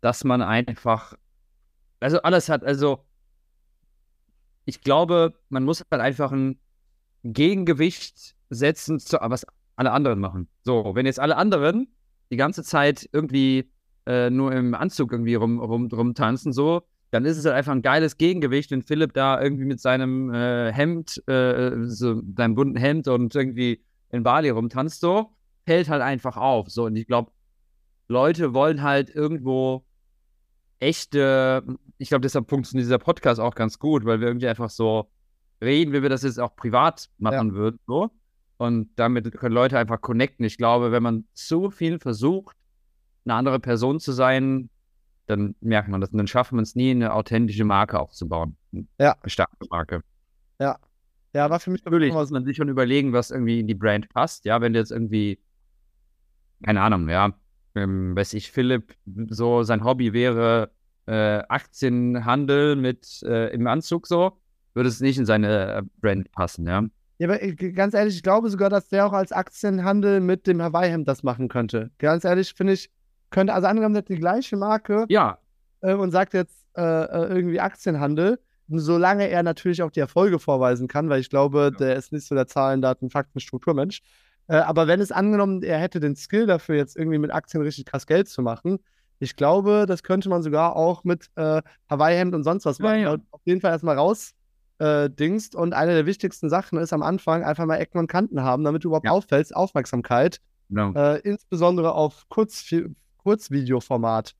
[0.00, 1.14] dass man einfach,
[2.00, 3.04] also alles hat, also
[4.64, 6.60] ich glaube, man muss halt einfach ein
[7.24, 10.48] Gegengewicht setzen zu was alle anderen machen.
[10.62, 11.88] So, wenn jetzt alle anderen
[12.30, 13.70] die ganze Zeit irgendwie
[14.06, 17.82] äh, nur im Anzug irgendwie rum, rum, rumtanzen, so, dann ist es halt einfach ein
[17.82, 23.08] geiles Gegengewicht, wenn Philipp da irgendwie mit seinem äh, Hemd, äh, so seinem bunten Hemd
[23.08, 25.34] und irgendwie in Bali rumtanzt, so,
[25.66, 26.70] fällt halt einfach auf.
[26.70, 27.32] So, und ich glaube,
[28.08, 29.84] Leute wollen halt irgendwo
[30.80, 31.62] echte,
[31.98, 35.10] ich glaube, deshalb funktioniert dieser Podcast auch ganz gut, weil wir irgendwie einfach so
[35.60, 37.54] reden, wie wir das jetzt auch privat machen ja.
[37.54, 38.10] würden, so.
[38.58, 40.44] Und damit können Leute einfach connecten.
[40.44, 42.56] Ich glaube, wenn man so viel versucht,
[43.24, 44.68] eine andere Person zu sein,
[45.26, 46.10] dann merkt man das.
[46.10, 48.56] Und dann schaffen wir es nie, eine authentische Marke aufzubauen.
[48.98, 49.16] Ja.
[49.20, 50.02] Eine starke Marke.
[50.58, 50.78] Ja.
[51.34, 54.08] Ja, war für mich natürlich, muss man sich schon überlegen, was irgendwie in die Brand
[54.08, 54.44] passt.
[54.44, 55.38] Ja, wenn du jetzt irgendwie,
[56.64, 57.34] keine Ahnung, ja,
[57.74, 58.94] ähm, weiß ich, Philipp,
[59.28, 60.70] so sein Hobby wäre
[61.06, 64.40] äh, Aktienhandel mit äh, im Anzug so,
[64.74, 66.84] würde es nicht in seine äh, Brand passen, ja.
[67.18, 70.62] Ja, aber äh, ganz ehrlich, ich glaube sogar, dass der auch als Aktienhandel mit dem
[70.62, 71.90] Hawaii-Hemd das machen könnte.
[71.98, 72.90] Ganz ehrlich, finde ich,
[73.30, 75.38] könnte, also angenommen, der hat die gleiche Marke ja.
[75.80, 80.88] Äh, und sagt jetzt äh, äh, irgendwie Aktienhandel, solange er natürlich auch die Erfolge vorweisen
[80.88, 81.78] kann, weil ich glaube, ja.
[81.78, 84.00] der ist nicht so der Zahlen, Daten, Fakten, Strukturmensch.
[84.46, 87.86] Äh, aber wenn es angenommen, er hätte den Skill dafür, jetzt irgendwie mit Aktien richtig
[87.86, 88.78] krass Geld zu machen,
[89.18, 93.00] ich glaube, das könnte man sogar auch mit äh, Hawaii-Hemd und sonst was machen.
[93.00, 93.18] Ja, ja.
[93.32, 94.34] Auf jeden Fall erstmal raus
[94.78, 95.54] äh, dingst.
[95.54, 98.84] Und eine der wichtigsten Sachen ist am Anfang einfach mal Ecken und Kanten haben, damit
[98.84, 99.12] du überhaupt ja.
[99.12, 100.40] auffällst, Aufmerksamkeit.
[100.68, 100.92] Genau.
[100.92, 102.64] Äh, insbesondere auf Kurz
[103.18, 104.34] Kurzvideoformat.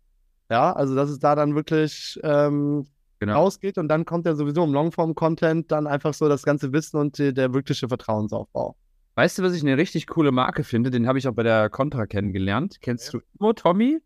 [0.50, 2.86] Ja, also dass es da dann wirklich ähm,
[3.18, 3.34] genau.
[3.34, 7.18] rausgeht und dann kommt ja sowieso im Longform-Content dann einfach so das ganze Wissen und
[7.18, 8.76] die, der wirkliche Vertrauensaufbau.
[9.14, 10.90] Weißt du, was ich eine richtig coole Marke finde?
[10.90, 12.78] Den habe ich auch bei der Contra kennengelernt.
[12.80, 13.18] Kennst ja.
[13.18, 13.98] du Immo Tommy?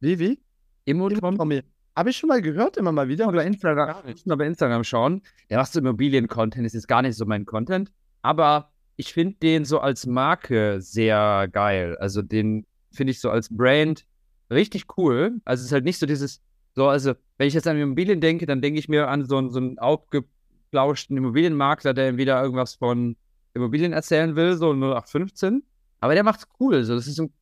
[0.00, 0.40] Wie, wie?
[0.84, 1.62] Immo Tommy.
[1.96, 3.28] Habe ich schon mal gehört, immer mal wieder.
[3.28, 5.22] Oder Instagram, mal bei Instagram schauen.
[5.48, 7.92] Der macht so Immobilien-Content, ist jetzt gar nicht so mein Content.
[8.22, 11.96] Aber ich finde den so als Marke sehr geil.
[11.98, 14.06] Also den finde ich so als Brand
[14.50, 15.40] richtig cool.
[15.44, 16.40] Also es ist halt nicht so dieses,
[16.74, 19.58] so, also wenn ich jetzt an Immobilien denke, dann denke ich mir an so, so
[19.58, 23.16] einen aufgeplauschten Immobilienmakler, der wieder irgendwas von
[23.54, 25.62] Immobilien erzählen will, so 0815.
[26.00, 26.82] Aber der macht's cool.
[26.84, 27.32] So, das ist ein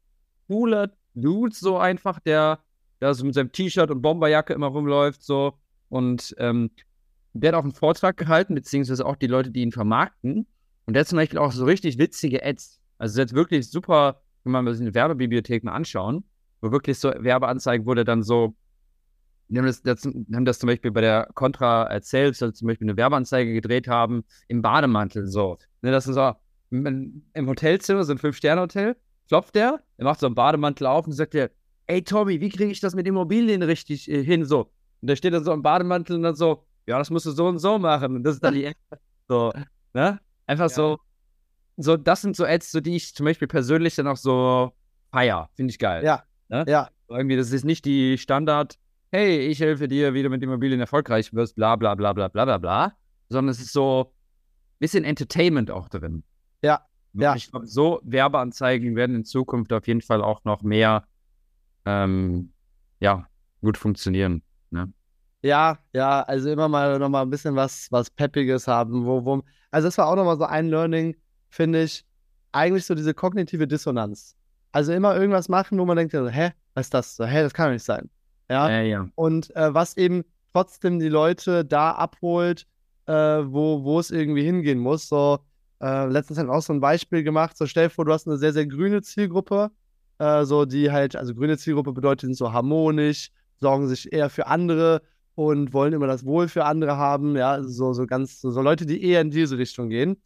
[0.47, 2.61] cooler Dude, so einfach, der
[3.03, 5.55] da so mit seinem T-Shirt und Bomberjacke immer rumläuft, so.
[5.89, 6.71] Und ähm,
[7.35, 10.47] der hat auch einen Vortrag gehalten, beziehungsweise auch die Leute, die ihn vermarkten.
[10.87, 12.81] Und der hat zum Beispiel auch so richtig witzige Ads.
[12.99, 16.25] Also jetzt wirklich super, wenn man sich eine Werbebibliothek mal anschauen
[16.63, 18.55] wo wirklich so Werbeanzeigen wurde dann so,
[19.49, 22.69] wir haben das, das, haben das zum Beispiel bei der Contra erzählt, dass sie zum
[22.69, 25.59] Beispiel eine Werbeanzeige gedreht haben im Bademantel, so.
[25.83, 26.33] Ne, das ist so,
[26.71, 28.97] im Hotelzimmer, so ein Fünf-Sterne-Hotel,
[29.29, 31.51] klopft der, er macht so einen Bademantel auf und sagt dir,
[31.87, 34.71] ey Tommy, wie kriege ich das mit Immobilien richtig äh, hin, so.
[35.01, 37.47] Und da steht dann so im Bademantel und dann so, ja, das musst du so
[37.47, 38.17] und so machen.
[38.17, 38.73] Und das ist dann die
[39.29, 39.53] so,
[39.95, 40.21] ne?
[40.47, 40.75] Einfach ja.
[40.75, 40.99] so,
[41.77, 44.73] so, das sind so Ads, so die ich zum Beispiel persönlich dann auch so
[45.11, 45.49] feier.
[45.55, 46.05] Finde ich geil.
[46.05, 46.67] Ja, Ne?
[46.69, 46.91] Ja.
[47.09, 48.79] Irgendwie, das ist nicht die Standard,
[49.11, 52.45] hey, ich helfe dir, wie du mit Immobilien erfolgreich wirst, bla bla bla bla bla
[52.45, 52.93] bla bla,
[53.31, 56.25] sondern es ist so ein bisschen Entertainment auch drin.
[56.61, 56.87] Ja.
[57.15, 57.35] ja.
[57.35, 61.05] Ich glaube, so Werbeanzeigen werden in Zukunft auf jeden Fall auch noch mehr,
[61.85, 62.53] ähm,
[63.01, 63.27] ja,
[63.61, 64.43] gut funktionieren.
[64.71, 64.93] Ne?
[65.43, 69.43] Ja, ja, also immer mal noch mal ein bisschen was, was Peppiges haben, wo, wo,
[69.71, 71.17] also das war auch nochmal so ein Learning,
[71.51, 72.05] finde ich,
[72.53, 74.37] eigentlich so diese kognitive Dissonanz.
[74.71, 77.17] Also immer irgendwas machen, wo man denkt, so, hä, was ist das?
[77.17, 78.09] So, hä, das kann doch nicht sein.
[78.49, 78.69] Ja.
[78.69, 79.09] Äh, ja.
[79.15, 82.67] Und äh, was eben trotzdem die Leute da abholt,
[83.07, 85.09] äh, wo, wo es irgendwie hingehen muss.
[85.09, 85.41] So,
[85.81, 87.57] äh, letztens hat auch so ein Beispiel gemacht.
[87.57, 89.71] So, stell dir vor, du hast eine sehr, sehr grüne Zielgruppe,
[90.23, 93.31] äh, so die halt, also grüne Zielgruppe bedeutet, sind so harmonisch,
[93.61, 95.03] sorgen sich eher für andere
[95.35, 97.37] und wollen immer das Wohl für andere haben.
[97.37, 100.23] Ja, so, so ganz, so, so Leute, die eher in diese Richtung gehen.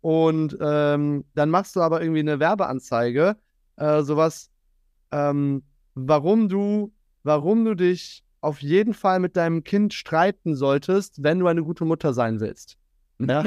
[0.00, 3.36] Und ähm, dann machst du aber irgendwie eine Werbeanzeige,
[3.76, 4.50] äh, sowas,
[5.12, 5.62] ähm,
[5.94, 11.46] warum du, warum du dich auf jeden Fall mit deinem Kind streiten solltest, wenn du
[11.46, 12.78] eine gute Mutter sein willst.
[13.18, 13.44] Ja?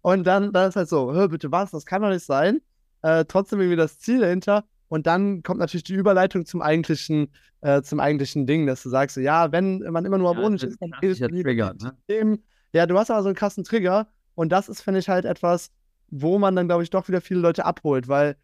[0.00, 2.62] und dann, dann ist halt so, hör bitte was, das kann doch nicht sein.
[3.02, 4.64] Äh, trotzdem irgendwie das Ziel dahinter.
[4.92, 7.30] Und dann kommt natürlich die Überleitung zum eigentlichen,
[7.62, 10.92] äh, zum eigentlichen Ding, dass du sagst, ja, wenn man immer nur Ja, ist, dann
[11.00, 12.38] ist ja Trigger, ne?
[12.74, 15.70] Ja, du hast aber so einen krassen Trigger und das ist, finde ich, halt etwas,
[16.08, 18.36] wo man dann, glaube ich, doch wieder viele Leute abholt, weil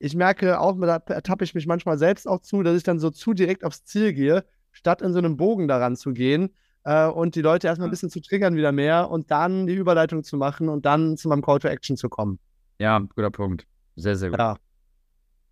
[0.00, 3.10] ich merke auch, da ertappe ich mich manchmal selbst auch zu, dass ich dann so
[3.10, 6.50] zu direkt aufs Ziel gehe, statt in so einem Bogen daran zu gehen
[6.82, 10.24] äh, und die Leute erstmal ein bisschen zu triggern wieder mehr und dann die Überleitung
[10.24, 12.40] zu machen und dann zu meinem Call to Action zu kommen.
[12.80, 13.64] Ja, guter Punkt.
[13.94, 14.40] Sehr, sehr gut.
[14.40, 14.56] Ja.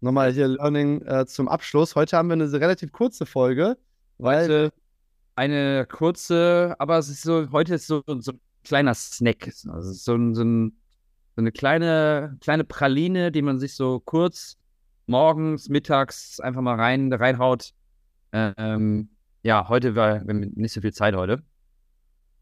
[0.03, 1.95] Nochmal hier Learning äh, zum Abschluss.
[1.95, 3.79] Heute haben wir eine relativ kurze Folge,
[4.19, 4.73] weil Heute
[5.37, 9.47] eine kurze, aber es ist so, heute ist so, so ein kleiner Snack.
[9.69, 10.77] Also so, ein, so, ein,
[11.37, 14.59] so eine kleine, kleine Praline, die man sich so kurz
[15.07, 17.71] morgens, mittags einfach mal rein, reinhaut.
[18.33, 19.09] Ähm,
[19.45, 21.45] ja, heute war wir haben nicht so viel Zeit heute.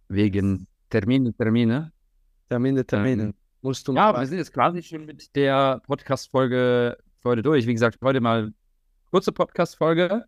[0.08, 1.92] Wegen Termine, Termine.
[2.48, 3.22] Termine, Termine.
[3.22, 7.66] Ähm, musst du Ja, wir sind jetzt quasi schon mit der Podcast-Folge heute durch.
[7.66, 8.52] Wie gesagt, heute mal
[9.10, 10.24] kurze Podcast-Folge.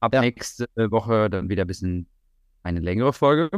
[0.00, 0.20] Ab Ja.
[0.20, 2.08] nächste Woche dann wieder ein bisschen
[2.62, 3.50] eine längere Folge.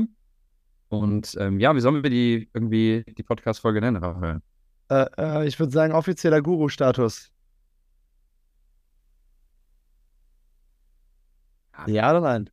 [0.88, 4.40] Und ähm, ja, wie sollen wir die irgendwie die Podcast-Folge nennen, Raphael?
[4.90, 7.30] Äh, äh, ich würde sagen, offizieller Guru-Status.
[11.86, 12.50] Ja oder nein?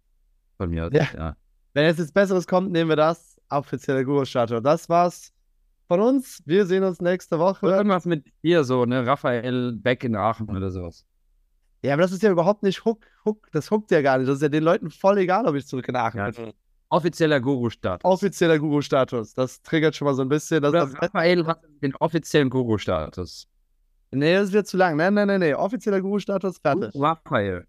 [0.58, 0.92] Von mir aus.
[0.94, 1.08] Ja.
[1.14, 1.36] ja.
[1.74, 3.40] Wenn jetzt nichts Besseres kommt, nehmen wir das.
[3.50, 4.62] Offizieller Guru-Status.
[4.64, 5.32] Das war's
[5.92, 6.42] von uns.
[6.46, 7.68] Wir sehen uns nächste Woche.
[7.68, 9.06] Irgendwas mit dir so, ne?
[9.06, 11.06] Raphael Beck in Aachen oder sowas.
[11.84, 13.06] Ja, aber das ist ja überhaupt nicht Hook.
[13.26, 14.30] Hook das huckt ja gar nicht.
[14.30, 16.30] Das ist ja den Leuten voll egal, ob ich zurück in Aachen Ja.
[16.32, 16.54] bin.
[16.88, 18.10] Offizieller Guru-Status.
[18.10, 19.34] Offizieller Guru-Status.
[19.34, 20.62] Das triggert schon mal so ein bisschen.
[20.62, 23.48] Das, das, Raphael hat den offiziellen Guru-Status.
[24.12, 24.96] nee, das ist wieder zu lang.
[24.96, 25.54] Nein, nein, nein, nee.
[25.54, 26.92] Offizieller Guru-Status, fertig.
[26.96, 27.68] Raphael.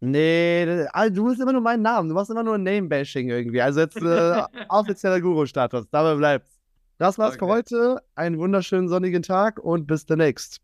[0.00, 2.10] Nee, also du bist immer nur meinen Namen.
[2.10, 3.62] Du machst immer nur Name-Bashing irgendwie.
[3.62, 5.86] Also jetzt äh, offizieller Guru-Status.
[5.90, 6.55] Dabei bleibt's.
[6.98, 7.46] Das war's für Okay.
[7.46, 8.02] heute.
[8.14, 10.60] Einen wunderschönen sonnigen Tag und bis demnächst.